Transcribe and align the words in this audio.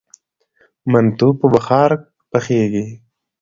منتو 0.91 1.27
په 1.39 1.45
بخار 1.53 1.91
پخیږي. 2.31 2.85